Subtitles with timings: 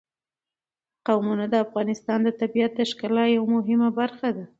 [1.07, 4.45] قومونه د افغانستان د طبیعت د ښکلا یوه مهمه برخه ده.